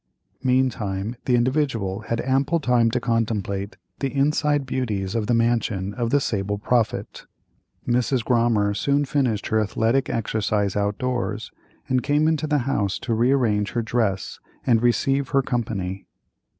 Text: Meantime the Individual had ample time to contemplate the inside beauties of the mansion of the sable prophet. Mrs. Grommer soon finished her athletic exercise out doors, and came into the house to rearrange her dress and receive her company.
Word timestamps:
Meantime 0.41 1.15
the 1.25 1.35
Individual 1.35 1.99
had 2.07 2.19
ample 2.21 2.59
time 2.59 2.89
to 2.89 2.99
contemplate 2.99 3.77
the 3.99 4.11
inside 4.11 4.65
beauties 4.65 5.13
of 5.13 5.27
the 5.27 5.33
mansion 5.35 5.93
of 5.93 6.09
the 6.09 6.19
sable 6.19 6.57
prophet. 6.57 7.27
Mrs. 7.87 8.25
Grommer 8.25 8.73
soon 8.75 9.05
finished 9.05 9.45
her 9.49 9.59
athletic 9.59 10.09
exercise 10.09 10.75
out 10.75 10.97
doors, 10.97 11.51
and 11.87 12.01
came 12.01 12.27
into 12.27 12.47
the 12.47 12.57
house 12.65 12.97
to 12.97 13.13
rearrange 13.13 13.73
her 13.73 13.83
dress 13.83 14.39
and 14.65 14.81
receive 14.81 15.29
her 15.29 15.43
company. 15.43 16.07